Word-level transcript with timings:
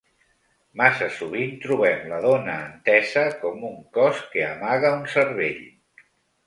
Massa 0.79 1.09
sovint 1.17 1.53
trobem 1.65 2.01
la 2.13 2.21
dona 2.25 2.57
entesa 2.71 3.27
com 3.45 3.63
un 3.71 3.79
cos 4.01 4.27
que 4.35 4.45
amaga 4.51 4.97
un 5.03 5.09
cervell. 5.17 5.67